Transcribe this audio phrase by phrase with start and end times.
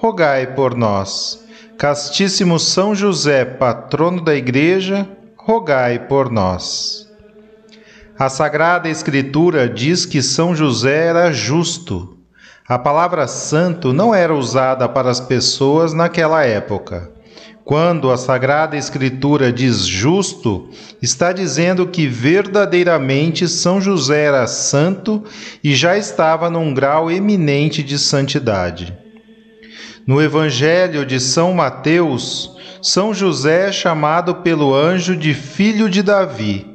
[0.00, 1.44] rogai por nós.
[1.76, 7.08] Castíssimo São José, patrono da Igreja, rogai por nós.
[8.16, 12.16] A Sagrada Escritura diz que São José era justo.
[12.68, 17.10] A palavra santo não era usada para as pessoas naquela época.
[17.64, 20.70] Quando a Sagrada Escritura diz justo,
[21.02, 25.24] está dizendo que verdadeiramente São José era santo
[25.62, 28.96] e já estava num grau eminente de santidade.
[30.08, 36.66] No Evangelho de São Mateus, São José é chamado pelo anjo de filho de Davi.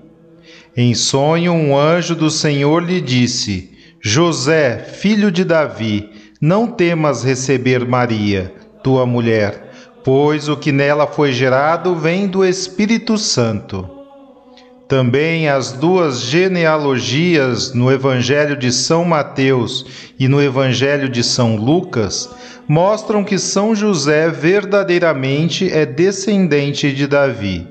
[0.78, 7.88] Em sonho, um anjo do Senhor lhe disse: José, filho de Davi, não temas receber
[7.88, 8.54] Maria,
[8.84, 9.68] tua mulher,
[10.04, 13.90] pois o que nela foi gerado vem do Espírito Santo.
[14.88, 22.30] Também as duas genealogias no Evangelho de São Mateus e no Evangelho de São Lucas
[22.68, 27.68] mostram que São José verdadeiramente é descendente de Davi.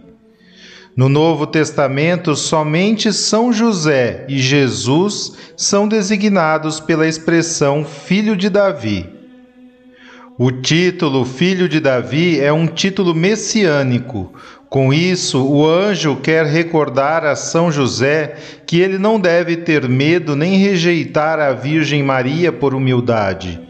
[0.95, 9.09] No Novo Testamento, somente São José e Jesus são designados pela expressão Filho de Davi.
[10.39, 14.35] O título Filho de Davi é um título messiânico.
[14.69, 18.37] Com isso, o anjo quer recordar a São José
[18.67, 23.61] que ele não deve ter medo nem rejeitar a Virgem Maria por humildade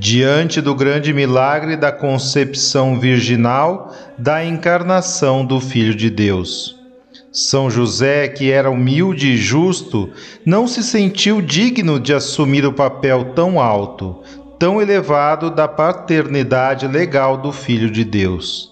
[0.00, 6.74] diante do grande milagre da concepção virginal da encarnação do Filho de Deus.
[7.30, 10.10] São José, que era humilde e justo,
[10.44, 14.22] não se sentiu digno de assumir o papel tão alto,
[14.58, 18.70] tão elevado da paternidade legal do Filho de Deus.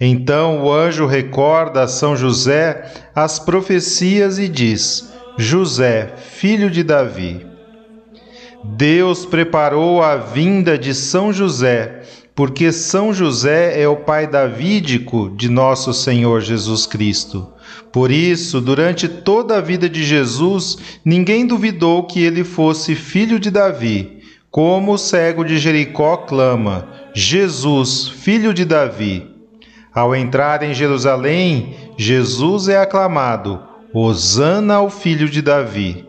[0.00, 7.45] Então o anjo recorda a São José as profecias e diz: José, filho de Davi.
[8.74, 12.02] Deus preparou a vinda de São José,
[12.34, 17.46] porque São José é o pai davídico de nosso Senhor Jesus Cristo.
[17.92, 23.50] Por isso, durante toda a vida de Jesus, ninguém duvidou que ele fosse filho de
[23.50, 29.30] Davi, como o cego de Jericó clama: Jesus, filho de Davi.
[29.94, 33.62] Ao entrar em Jerusalém, Jesus é aclamado:
[33.94, 36.04] Hosana ao filho de Davi.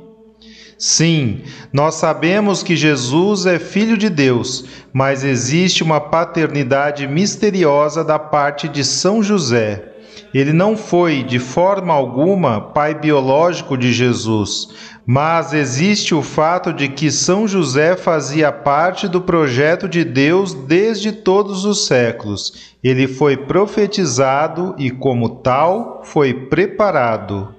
[0.77, 1.41] Sim,
[1.73, 8.67] nós sabemos que Jesus é Filho de Deus, mas existe uma paternidade misteriosa da parte
[8.67, 9.93] de São José.
[10.31, 14.69] Ele não foi, de forma alguma, pai biológico de Jesus,
[15.03, 21.11] mas existe o fato de que São José fazia parte do projeto de Deus desde
[21.11, 22.75] todos os séculos.
[22.83, 27.56] Ele foi profetizado e, como tal, foi preparado.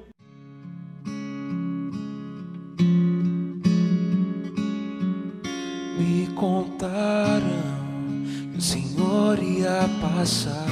[10.00, 10.66] Passar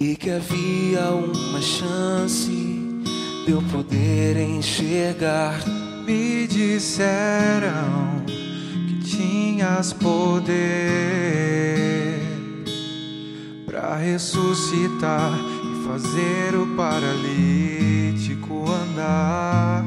[0.00, 2.50] e que havia uma chance
[3.44, 5.60] de eu poder enxergar.
[6.06, 8.24] Me disseram
[8.86, 10.52] que tinhas poder
[13.66, 15.32] para ressuscitar
[15.64, 19.84] e fazer o paralítico andar.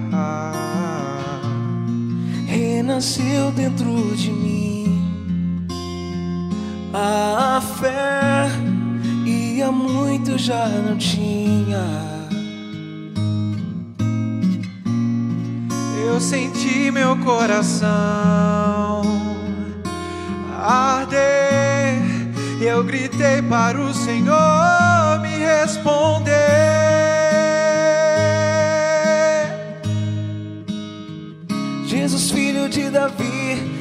[2.46, 4.81] Renasceu dentro de mim
[6.94, 8.72] a fé
[9.62, 11.84] há muito já não tinha.
[16.06, 19.02] Eu senti meu coração
[20.60, 22.02] arder.
[22.60, 26.32] Eu gritei para o Senhor me responder.
[31.88, 33.81] Jesus, filho de Davi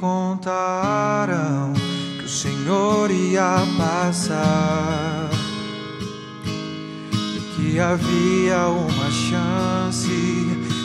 [0.00, 1.74] Contaram
[2.18, 5.28] que o Senhor ia passar
[7.12, 10.08] e que havia uma chance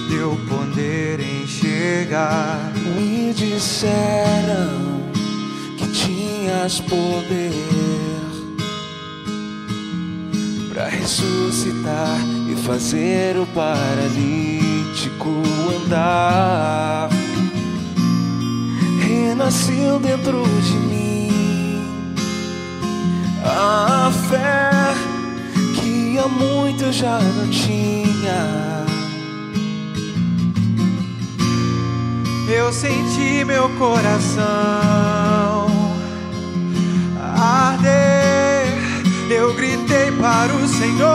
[0.10, 2.74] de eu poder enxergar.
[2.76, 5.06] Me disseram
[5.78, 7.54] que tinhas poder
[10.74, 12.20] para ressuscitar
[12.52, 15.30] e fazer o paralítico
[15.86, 17.15] andar.
[19.06, 20.96] Renasceu dentro de mim
[23.46, 24.72] a fé
[25.76, 28.86] que há muito eu já não tinha.
[32.50, 34.46] Eu senti meu coração
[37.20, 38.66] arder.
[39.30, 41.15] Eu gritei para o Senhor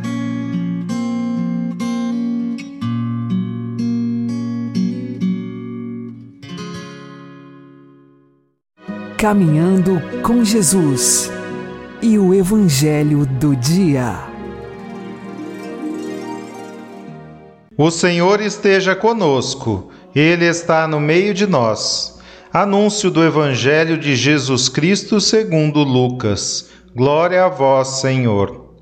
[9.21, 11.31] Caminhando com Jesus
[12.01, 14.17] e o Evangelho do Dia.
[17.77, 22.19] O Senhor esteja conosco, Ele está no meio de nós.
[22.51, 26.71] Anúncio do Evangelho de Jesus Cristo segundo Lucas.
[26.95, 28.73] Glória a vós, Senhor.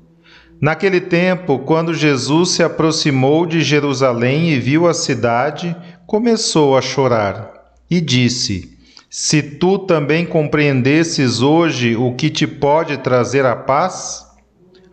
[0.58, 5.76] Naquele tempo, quando Jesus se aproximou de Jerusalém e viu a cidade,
[6.06, 7.52] começou a chorar
[7.90, 8.79] e disse:
[9.12, 14.24] Se tu também compreendesses hoje o que te pode trazer a paz,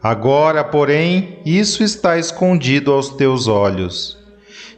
[0.02, 4.18] agora, porém, isso está escondido aos teus olhos.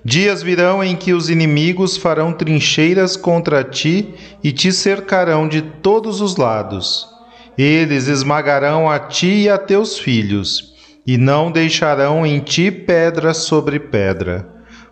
[0.04, 4.14] Dias virão em que os inimigos farão trincheiras contra ti
[4.44, 7.08] e te cercarão de todos os lados.
[7.58, 10.74] Eles esmagarão a ti e a teus filhos,
[11.08, 14.46] e não deixarão em ti pedra sobre pedra,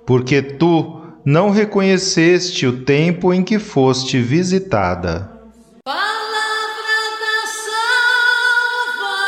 [0.06, 5.30] porque tu não reconheceste o tempo em que foste visitada.
[5.84, 6.06] Palavra
[7.20, 7.46] da
[8.96, 9.28] salvação.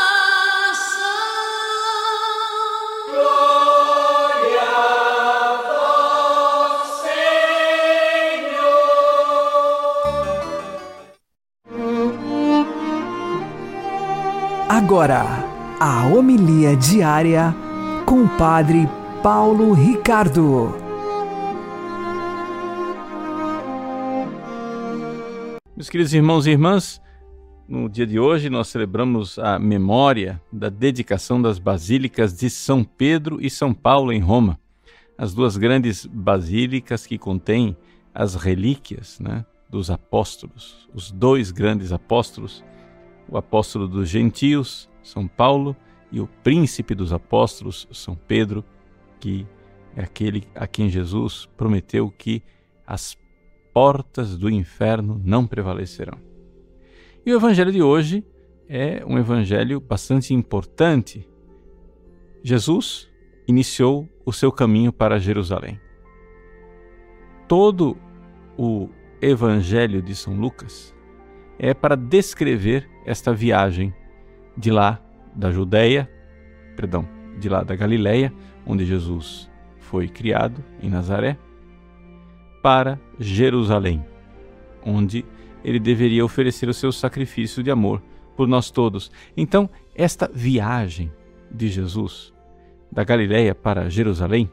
[14.70, 15.26] Agora,
[15.82, 17.54] a homilia diária
[18.06, 18.88] com o Padre
[19.22, 20.89] Paulo Ricardo.
[25.80, 27.02] Meus queridos irmãos e irmãs,
[27.66, 33.38] no dia de hoje nós celebramos a memória da dedicação das basílicas de São Pedro
[33.40, 34.60] e São Paulo em Roma,
[35.18, 37.78] as duas grandes basílicas que contêm
[38.14, 42.62] as relíquias né, dos apóstolos, os dois grandes apóstolos,
[43.30, 45.74] o apóstolo dos gentios, São Paulo,
[46.12, 48.66] e o príncipe dos apóstolos, São Pedro,
[49.18, 49.48] que
[49.96, 52.44] é aquele a quem Jesus prometeu que
[52.86, 53.16] as
[53.80, 56.18] portas do inferno não prevalecerão.
[57.26, 58.26] E o evangelho de hoje
[58.68, 61.26] é um evangelho bastante importante.
[62.44, 63.10] Jesus
[63.48, 65.80] iniciou o seu caminho para Jerusalém.
[67.48, 67.96] Todo
[68.58, 68.90] o
[69.22, 70.94] evangelho de São Lucas
[71.58, 73.96] é para descrever esta viagem
[74.58, 75.02] de lá
[75.34, 76.12] da Judéia,
[76.76, 77.08] perdão,
[77.40, 78.34] de lá da Galileia,
[78.68, 81.38] onde Jesus foi criado em Nazaré,
[82.62, 84.06] para Jerusalém,
[84.86, 85.26] onde
[85.64, 88.02] ele deveria oferecer o seu sacrifício de amor
[88.36, 89.12] por nós todos.
[89.36, 91.12] Então, esta viagem
[91.52, 92.34] de Jesus
[92.92, 94.50] da Galiléia para Jerusalém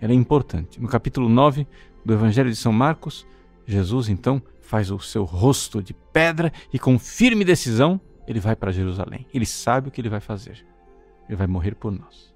[0.00, 0.80] era importante.
[0.80, 1.66] No capítulo 9
[2.04, 3.26] do Evangelho de São Marcos,
[3.66, 8.70] Jesus então faz o seu rosto de pedra e com firme decisão ele vai para
[8.70, 9.26] Jerusalém.
[9.32, 10.64] Ele sabe o que ele vai fazer.
[11.28, 12.32] Ele vai morrer por nós.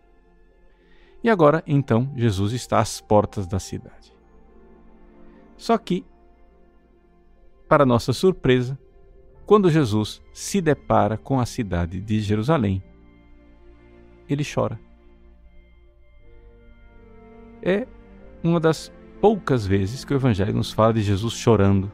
[1.22, 4.11] E agora, então, Jesus está às portas da cidade.
[5.56, 6.04] Só que,
[7.68, 8.78] para nossa surpresa,
[9.46, 12.82] quando Jesus se depara com a cidade de Jerusalém,
[14.28, 14.80] ele chora.
[17.62, 17.86] É
[18.42, 21.90] uma das poucas vezes que o Evangelho nos fala de Jesus chorando.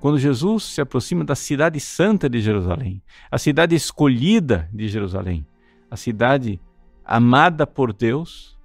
[0.00, 5.46] Quando Jesus se aproxima da cidade santa de Jerusalém, a cidade escolhida de Jerusalém,
[5.90, 6.60] a cidade
[7.04, 8.58] amada por Deus,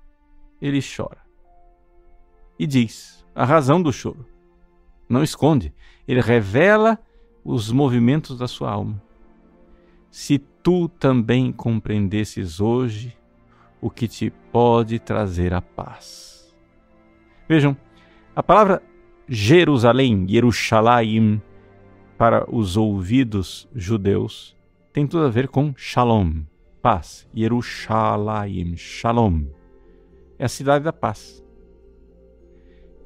[0.62, 1.22] ele chora.
[2.58, 4.25] E diz a razão do choro.
[5.08, 5.72] Não esconde,
[6.08, 6.98] ele revela
[7.46, 9.00] os movimentos da sua alma.
[10.10, 13.15] Se tu também compreendesses hoje
[13.79, 16.51] o que te pode trazer a paz.
[17.48, 17.77] Vejam,
[18.36, 18.82] a palavra
[19.29, 21.39] Jerusalém, Yerushalayim,
[22.17, 24.58] para os ouvidos judeus,
[24.91, 26.41] tem tudo a ver com Shalom,
[26.82, 27.27] paz.
[27.36, 29.46] Yerushalayim, Shalom.
[30.39, 31.46] É a cidade da paz.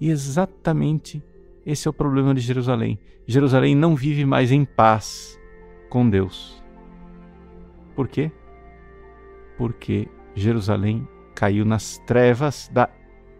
[0.01, 1.24] E exatamente
[1.63, 3.00] esse é o problema de Jerusalém.
[3.27, 5.39] Jerusalém não vive mais em paz
[5.91, 6.62] com Deus.
[7.96, 8.31] Por quê?
[9.60, 12.89] Porque Jerusalém caiu nas trevas da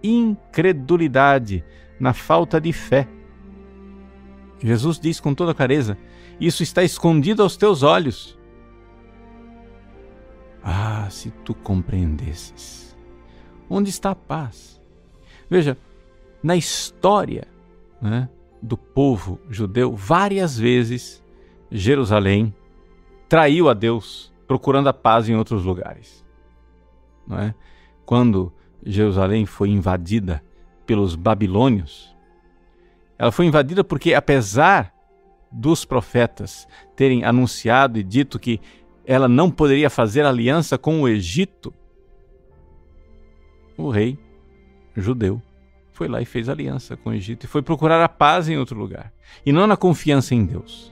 [0.04, 1.66] incredulidade,
[2.00, 3.08] na falta de fé.
[4.60, 5.98] Jesus diz com toda clareza:
[6.40, 8.38] Isso está escondido aos teus olhos.
[10.62, 12.96] Ah, se tu compreendesses.
[13.68, 14.80] Onde está a paz?
[15.50, 15.76] Veja,
[16.44, 17.48] na história
[18.02, 18.30] né,
[18.62, 21.24] do povo judeu, várias vezes
[21.70, 22.54] Jerusalém
[23.30, 26.26] traiu a Deus, procurando a paz em outros lugares.
[27.26, 27.56] Não é?
[28.06, 28.52] Quando
[28.86, 30.44] Jerusalém foi invadida
[30.86, 32.16] pelos babilônios,
[33.18, 34.94] ela foi invadida porque, apesar
[35.52, 38.60] dos profetas terem anunciado e dito que
[39.06, 41.74] ela não poderia fazer aliança com o Egito,
[43.78, 44.18] o rei
[44.96, 45.42] judeu
[46.02, 48.76] foi lá e fez aliança com o Egito e foi procurar a paz em outro
[48.76, 49.14] lugar,
[49.46, 50.92] e não na confiança em Deus.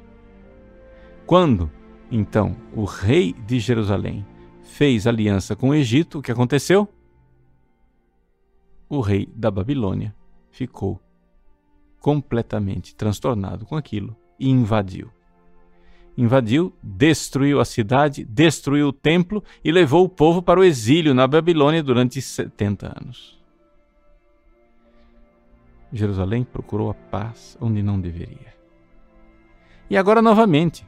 [1.25, 1.71] Quando,
[2.11, 4.23] então, o rei de Jerusalém
[4.61, 6.87] fez aliança com o Egito, o que aconteceu?
[8.87, 10.13] O rei da Babilônia
[10.51, 11.01] ficou
[11.99, 15.09] completamente transtornado com aquilo e invadiu.
[16.15, 21.25] Invadiu, destruiu a cidade, destruiu o templo e levou o povo para o exílio na
[21.25, 23.38] Babilônia durante 70 anos.
[25.91, 28.53] Jerusalém procurou a paz onde não deveria.
[29.89, 30.85] E agora, novamente,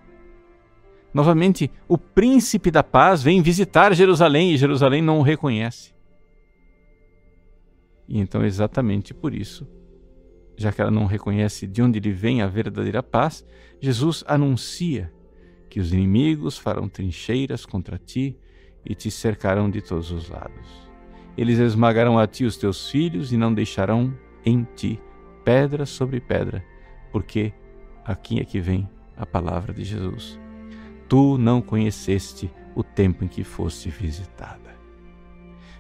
[1.14, 5.94] novamente, o príncipe da paz vem visitar Jerusalém e Jerusalém não o reconhece.
[8.08, 9.68] E então, exatamente por isso,
[10.56, 13.44] já que ela não reconhece de onde lhe vem a verdadeira paz,
[13.80, 15.12] Jesus anuncia
[15.70, 18.38] que os inimigos farão trincheiras contra ti
[18.86, 20.92] e te cercarão de todos os lados.
[21.38, 24.14] Eles esmagarão a ti os teus filhos e não deixarão
[24.46, 25.00] em ti
[25.44, 26.64] pedra sobre pedra,
[27.12, 27.54] porque
[28.06, 30.40] aqui é que vem a palavra de Jesus.
[31.08, 34.76] Tu não conheceste o tempo em que foste visitada.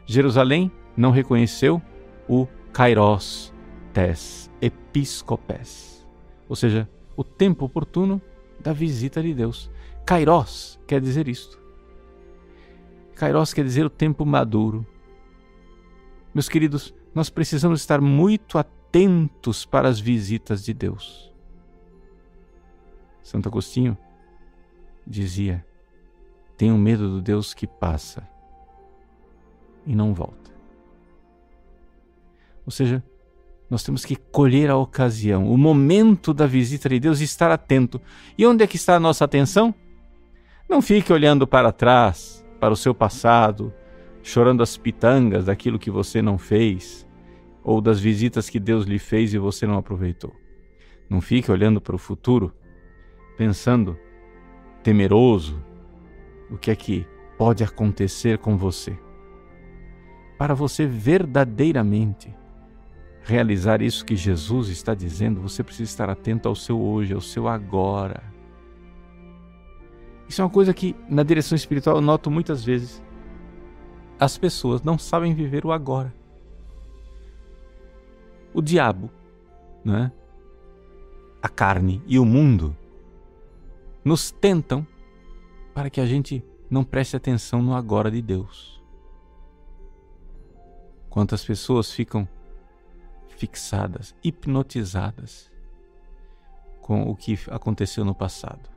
[0.05, 1.81] Jerusalém não reconheceu
[2.27, 3.53] o Kairos
[3.93, 6.07] tes episcopes,
[6.47, 8.21] ou seja, o tempo oportuno
[8.59, 9.71] da visita de Deus.
[10.05, 11.59] Kairos quer dizer isto.
[13.15, 14.85] Kairos quer dizer o tempo maduro.
[16.33, 21.31] Meus queridos, nós precisamos estar muito atentos para as visitas de Deus.
[23.21, 23.97] Santo Agostinho
[25.05, 25.65] dizia:
[26.57, 28.27] tenho medo do Deus que passa
[29.85, 30.51] e não volta.
[32.65, 33.03] Ou seja,
[33.69, 38.01] nós temos que colher a ocasião, o momento da visita de Deus e estar atento.
[38.37, 39.73] E onde é que está a nossa atenção?
[40.69, 43.73] Não fique olhando para trás, para o seu passado,
[44.23, 47.07] chorando as pitangas daquilo que você não fez,
[47.63, 50.33] ou das visitas que Deus lhe fez e você não aproveitou.
[51.09, 52.53] Não fique olhando para o futuro,
[53.37, 53.97] pensando,
[54.83, 55.63] temeroso,
[56.49, 57.05] o que é que
[57.37, 58.97] pode acontecer com você.
[60.37, 62.33] Para você verdadeiramente
[63.23, 67.47] realizar isso que Jesus está dizendo, você precisa estar atento ao seu hoje, ao seu
[67.47, 68.23] agora.
[70.27, 73.03] Isso é uma coisa que na direção espiritual eu noto muitas vezes.
[74.21, 76.13] As pessoas não sabem viver o agora.
[78.53, 79.09] o diabo,
[79.83, 80.11] né?
[81.41, 82.77] a carne e o mundo
[84.05, 84.85] nos tentam
[85.73, 88.79] para que a gente não preste atenção no agora de Deus.
[91.09, 92.27] Quantas pessoas ficam
[93.29, 95.49] fixadas, hipnotizadas
[96.79, 98.69] com o que aconteceu no passado,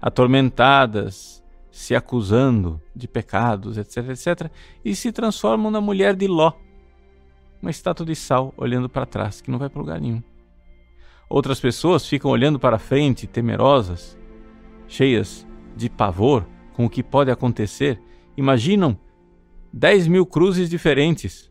[0.00, 1.43] atormentadas,
[1.74, 4.48] se acusando de pecados, etc, etc,
[4.84, 6.52] e se transformam na mulher de Ló,
[7.60, 10.22] uma estátua de sal olhando para trás, que não vai para lugar nenhum.
[11.28, 14.16] Outras pessoas ficam olhando para frente, temerosas,
[14.86, 18.00] cheias de pavor com o que pode acontecer,
[18.36, 18.96] imaginam
[19.72, 21.50] 10 mil cruzes diferentes.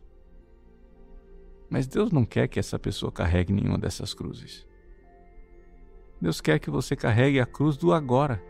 [1.68, 4.66] Mas Deus não quer que essa pessoa carregue nenhuma dessas cruzes.
[6.18, 8.42] Deus quer que você carregue a cruz do agora.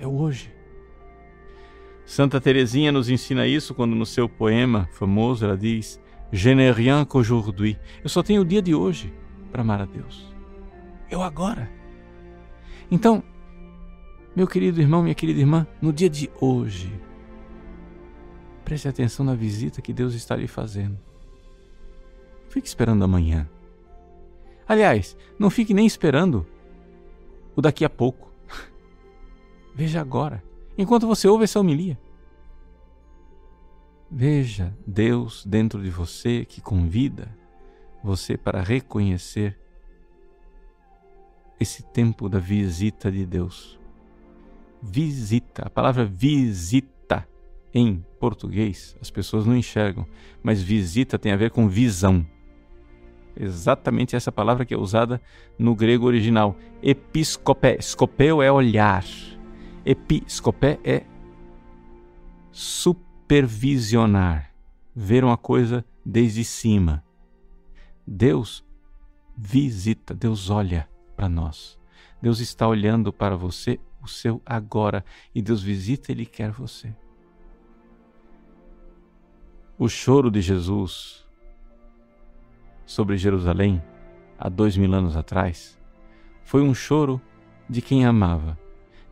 [0.00, 0.50] É hoje.
[2.06, 6.00] Santa Teresinha nos ensina isso quando no seu poema famoso ela diz:
[6.32, 7.78] Je n'ai rien qu'aujourd'hui.
[8.02, 9.12] Eu só tenho o dia de hoje
[9.52, 10.34] para amar a Deus.
[11.10, 11.70] Eu agora.
[12.90, 13.22] Então,
[14.34, 16.90] meu querido irmão, minha querida irmã, no dia de hoje,
[18.64, 20.98] preste atenção na visita que Deus está lhe fazendo.
[22.48, 23.48] Fique esperando amanhã.
[24.66, 26.46] Aliás, não fique nem esperando
[27.54, 28.29] o daqui a pouco.
[29.74, 30.42] Veja agora,
[30.76, 31.98] enquanto você ouve essa homilia.
[34.10, 37.28] Veja Deus dentro de você que convida
[38.02, 39.56] você para reconhecer
[41.60, 43.78] esse tempo da visita de Deus.
[44.82, 47.28] Visita, a palavra visita
[47.72, 50.06] em português as pessoas não enxergam,
[50.42, 52.26] mas visita tem a ver com visão.
[53.36, 55.20] Exatamente essa palavra que é usada
[55.58, 56.56] no grego original.
[56.82, 57.80] Episcopé.
[57.80, 59.04] Scopeu é olhar.
[59.84, 61.04] Episcopé é
[62.52, 64.52] supervisionar,
[64.94, 67.02] ver uma coisa desde cima.
[68.06, 68.64] Deus
[69.36, 71.78] visita, Deus olha para nós.
[72.20, 76.94] Deus está olhando para você, o seu agora, e Deus visita, Ele quer você.
[79.78, 81.26] O choro de Jesus
[82.84, 83.82] sobre Jerusalém,
[84.38, 85.80] há dois mil anos atrás,
[86.44, 87.20] foi um choro
[87.68, 88.58] de quem amava,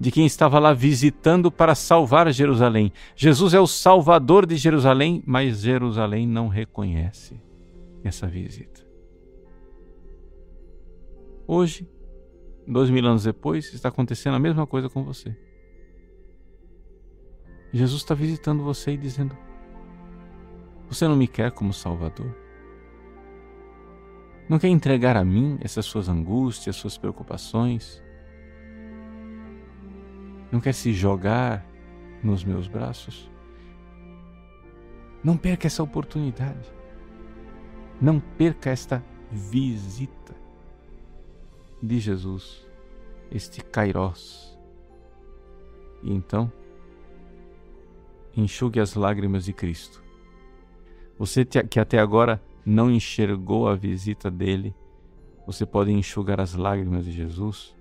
[0.00, 2.92] de quem estava lá visitando para salvar Jerusalém.
[3.16, 7.40] Jesus é o salvador de Jerusalém, mas Jerusalém não reconhece
[8.04, 8.86] essa visita.
[11.46, 11.88] Hoje,
[12.66, 15.36] dois mil anos depois, está acontecendo a mesma coisa com você.
[17.72, 19.36] Jesus está visitando você e dizendo:
[20.88, 22.34] Você não me quer como Salvador?
[24.48, 28.02] Não quer entregar a mim essas suas angústias, suas preocupações?
[30.50, 31.64] Não quer se jogar
[32.22, 33.30] nos meus braços?
[35.22, 36.72] Não perca essa oportunidade.
[38.00, 40.34] Não perca esta visita
[41.82, 42.66] de Jesus,
[43.30, 44.58] este Kairós.
[46.02, 46.50] E então,
[48.36, 50.02] enxugue as lágrimas de Cristo.
[51.18, 54.74] Você que até agora não enxergou a visita dele,
[55.46, 57.74] você pode enxugar as lágrimas de Jesus,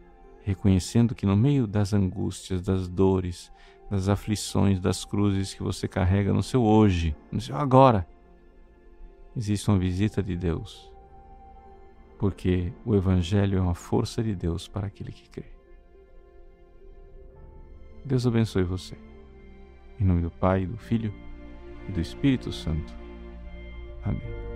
[0.48, 3.52] reconhecendo que no meio das angústias, das dores,
[3.90, 8.08] das aflições, das cruzes que você carrega no seu hoje, no seu agora,
[9.36, 10.92] existe uma visita de Deus
[12.18, 15.46] porque o Evangelho é uma força de Deus para aquele que crê.
[18.04, 18.98] Deus abençoe você.
[20.00, 21.14] Em nome do Pai, do Filho
[21.88, 22.96] e do Espírito Santo.
[24.04, 24.47] Amém.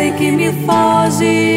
[0.00, 1.51] E que me foge.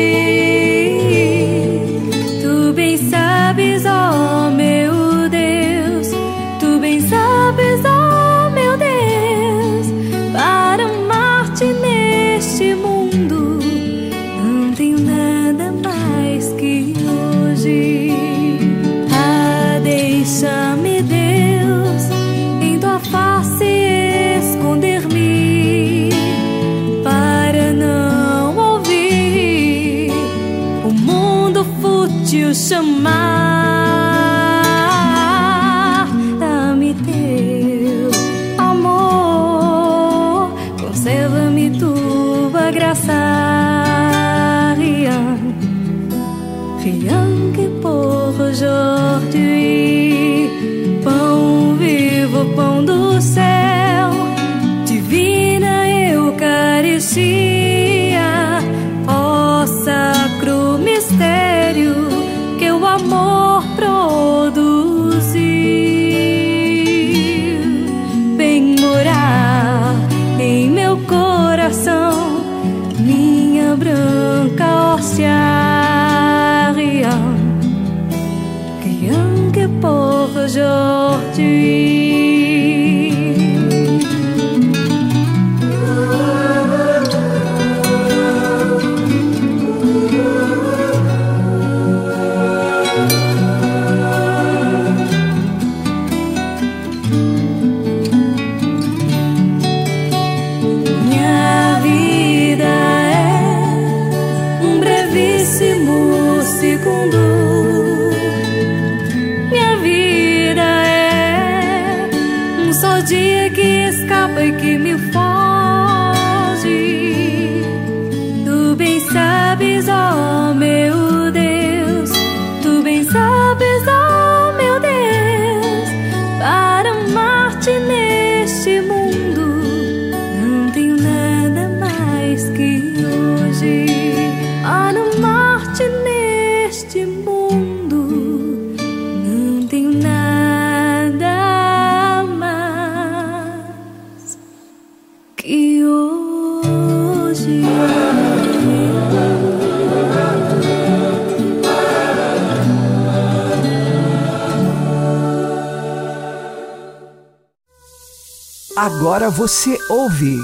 [159.15, 160.38] Agora você ouve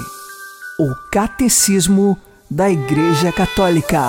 [0.80, 2.16] o Catecismo
[2.50, 4.00] da Igreja Católica.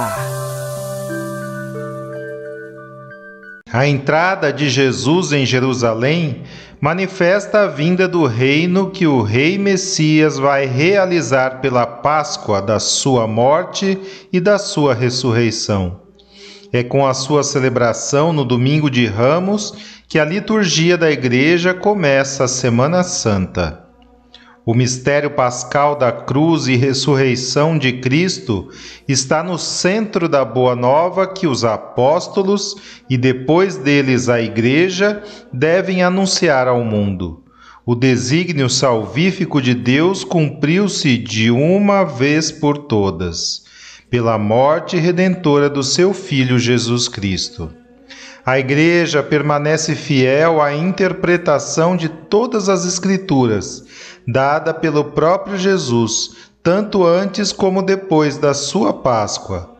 [3.69, 6.43] A entrada de Jesus em Jerusalém
[6.80, 13.28] manifesta a vinda do reino que o Rei Messias vai realizar pela Páscoa da sua
[13.28, 13.99] morte
[14.32, 15.99] e da sua ressurreição.
[16.71, 19.73] É com a sua celebração no domingo de Ramos
[20.08, 23.83] que a liturgia da Igreja começa a Semana Santa.
[24.65, 28.69] O mistério pascal da cruz e ressurreição de Cristo
[29.06, 32.78] está no centro da boa nova que os apóstolos
[33.10, 35.21] e depois deles a Igreja
[35.52, 37.43] devem anunciar ao mundo.
[37.86, 43.65] O desígnio salvífico de Deus cumpriu-se de uma vez por todas,
[44.10, 47.69] pela morte redentora do seu Filho Jesus Cristo.
[48.45, 53.86] A Igreja permanece fiel à interpretação de todas as Escrituras,
[54.27, 59.71] dada pelo próprio Jesus, tanto antes como depois da sua Páscoa.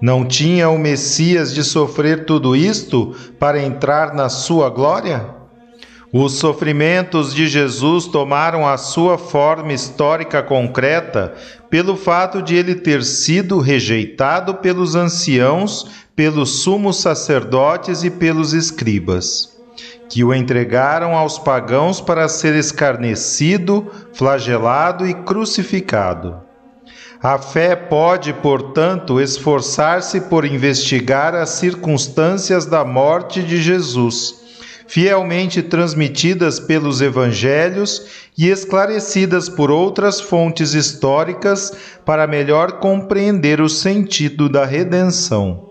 [0.00, 5.34] Não tinha o Messias de sofrer tudo isto para entrar na sua glória?
[6.12, 11.34] Os sofrimentos de Jesus tomaram a sua forma histórica concreta
[11.68, 19.55] pelo fato de ele ter sido rejeitado pelos anciãos, pelos sumos sacerdotes e pelos escribas,
[20.08, 26.46] que o entregaram aos pagãos para ser escarnecido, flagelado e crucificado.
[27.22, 34.34] A fé pode, portanto, esforçar-se por investigar as circunstâncias da morte de Jesus,
[34.86, 41.72] fielmente transmitidas pelos evangelhos e esclarecidas por outras fontes históricas
[42.04, 45.65] para melhor compreender o sentido da redenção.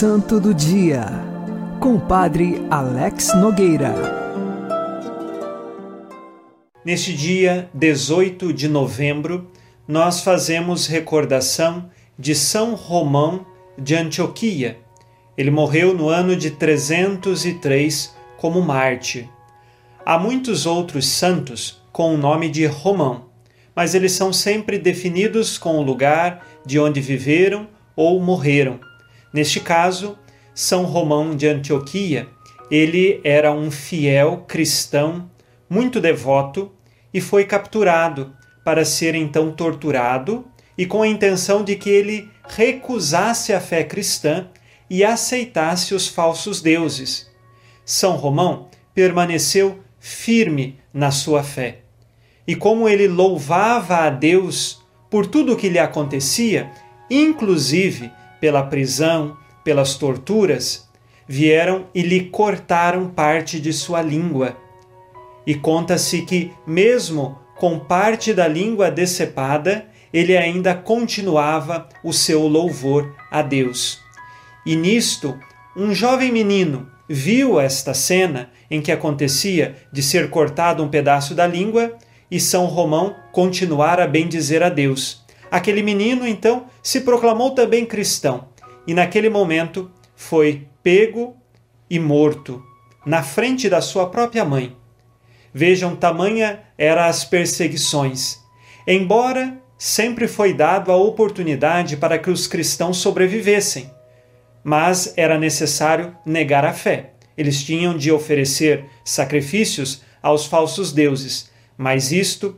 [0.00, 1.06] Santo do Dia,
[1.80, 3.92] com o Padre Alex Nogueira.
[6.84, 9.50] Neste dia 18 de novembro,
[9.88, 13.44] nós fazemos recordação de São Romão
[13.76, 14.78] de Antioquia.
[15.36, 19.28] Ele morreu no ano de 303 como mártir.
[20.06, 23.30] Há muitos outros santos com o nome de Romão,
[23.74, 28.86] mas eles são sempre definidos com o lugar de onde viveram ou morreram.
[29.32, 30.18] Neste caso,
[30.54, 32.28] São Romão de Antioquia,
[32.70, 35.30] ele era um fiel cristão,
[35.68, 36.72] muito devoto,
[37.12, 40.44] e foi capturado para ser então torturado
[40.76, 44.48] e com a intenção de que ele recusasse a fé cristã
[44.88, 47.30] e aceitasse os falsos deuses.
[47.84, 51.80] São Romão permaneceu firme na sua fé.
[52.46, 56.70] E como ele louvava a Deus por tudo o que lhe acontecia,
[57.10, 60.88] inclusive pela prisão, pelas torturas,
[61.26, 64.56] vieram e lhe cortaram parte de sua língua.
[65.46, 73.14] E conta-se que, mesmo com parte da língua decepada, ele ainda continuava o seu louvor
[73.30, 74.00] a Deus.
[74.64, 75.38] E nisto,
[75.76, 81.46] um jovem menino viu esta cena em que acontecia de ser cortado um pedaço da
[81.46, 81.96] língua
[82.30, 85.24] e São Romão continuar a bendizer a Deus.
[85.50, 88.48] Aquele menino, então, se proclamou também cristão
[88.86, 91.36] e, naquele momento, foi pego
[91.88, 92.62] e morto
[93.04, 94.76] na frente da sua própria mãe.
[95.52, 98.38] Vejam, tamanha eram as perseguições.
[98.86, 103.90] Embora sempre foi dado a oportunidade para que os cristãos sobrevivessem,
[104.62, 107.12] mas era necessário negar a fé.
[107.36, 112.56] Eles tinham de oferecer sacrifícios aos falsos deuses, mas isto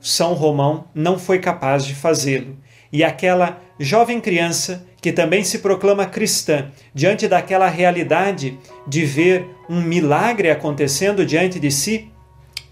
[0.00, 2.56] São Romão não foi capaz de fazê-lo.
[2.92, 9.80] E aquela jovem criança que também se proclama cristã, diante daquela realidade de ver um
[9.80, 12.10] milagre acontecendo diante de si,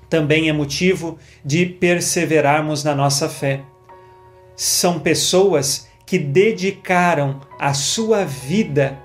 [0.08, 3.62] também é motivo de perseverarmos na nossa fé.
[4.56, 8.98] São pessoas que dedicaram a sua vida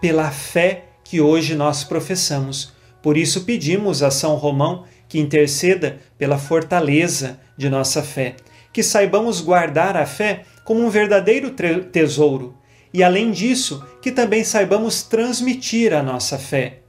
[0.00, 2.72] pela fé que hoje nós professamos.
[3.02, 8.34] Por isso pedimos a São Romão que interceda pela fortaleza de nossa fé,
[8.72, 11.50] que saibamos guardar a fé como um verdadeiro
[11.92, 12.58] tesouro
[12.92, 16.80] e, além disso, que também saibamos transmitir a nossa fé.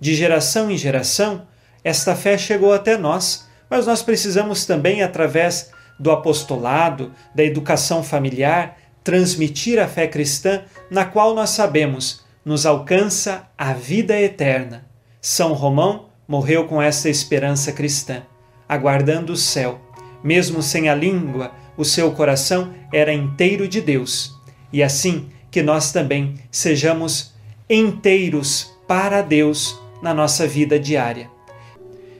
[0.00, 1.46] De geração em geração,
[1.84, 8.78] esta fé chegou até nós, mas nós precisamos também, através do apostolado, da educação familiar,
[9.04, 14.86] transmitir a fé cristã, na qual nós sabemos nos alcança a vida eterna.
[15.20, 18.22] São Romão morreu com essa esperança cristã,
[18.66, 19.91] aguardando o céu.
[20.22, 24.34] Mesmo sem a língua, o seu coração era inteiro de Deus.
[24.72, 27.32] E assim que nós também sejamos
[27.68, 31.30] inteiros para Deus na nossa vida diária.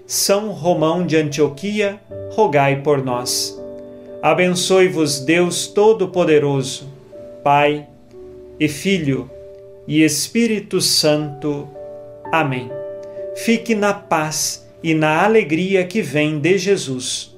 [0.06, 2.00] São Romão de Antioquia,
[2.32, 3.58] rogai por nós.
[4.22, 6.88] Abençoe-vos Deus Todo-Poderoso,
[7.42, 7.88] Pai
[8.60, 9.30] e Filho
[9.88, 11.68] e Espírito Santo.
[12.30, 12.70] Amém.
[13.34, 17.31] Fique na paz e na alegria que vem de Jesus.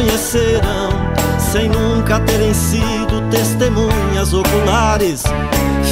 [0.00, 0.90] Conhecerão
[1.38, 5.22] sem nunca terem sido testemunhas oculares.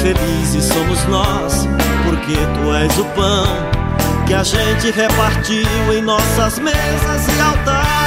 [0.01, 1.67] Felizes somos nós,
[2.05, 3.45] porque tu és o pão
[4.25, 7.99] que a gente repartiu em nossas mesas e altares.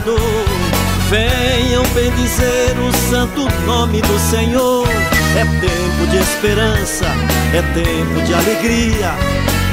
[0.00, 0.20] Salvador.
[1.08, 4.86] Venham bendizer o santo nome do Senhor.
[5.36, 7.06] É tempo de esperança,
[7.54, 9.14] é tempo de alegria,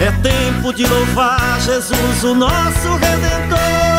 [0.01, 3.96] é tempo de louvar Jesus, o nosso Redentor.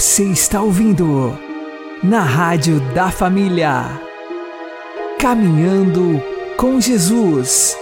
[0.00, 1.38] Você está ouvindo
[2.02, 4.00] na Rádio da Família.
[5.18, 6.22] Caminhando
[6.56, 7.76] com Jesus.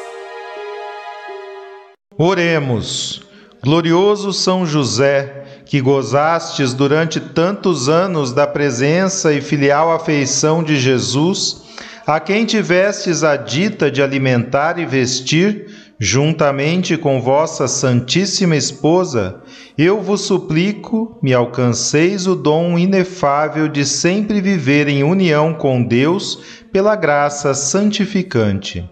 [2.18, 3.22] Oremos.
[3.62, 11.62] Glorioso São José, que gozastes durante tantos anos da presença e filial afeição de Jesus,
[12.04, 19.42] a quem tivestes a dita de alimentar e vestir, juntamente com vossa Santíssima Esposa,
[19.76, 26.62] eu vos suplico, me alcanceis o dom inefável de sempre viver em união com Deus
[26.72, 28.88] pela graça santificante.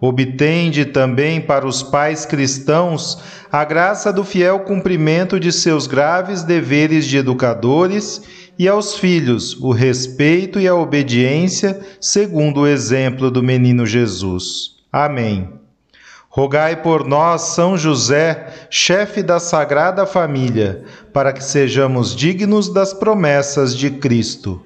[0.00, 3.18] Obtende também para os pais cristãos
[3.50, 8.20] a graça do fiel cumprimento de seus graves deveres de educadores
[8.58, 14.74] e aos filhos o respeito e a obediência, segundo o exemplo do menino Jesus.
[14.92, 15.63] Amém.
[16.36, 20.82] Rogai por nós, São José, chefe da Sagrada Família,
[21.12, 24.60] para que sejamos dignos das promessas de Cristo.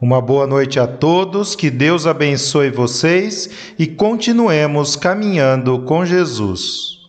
[0.00, 6.99] Uma boa noite a todos, que Deus abençoe vocês e continuemos caminhando com Jesus.